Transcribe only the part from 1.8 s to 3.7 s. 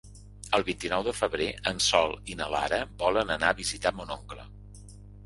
Sol i na Lara volen anar a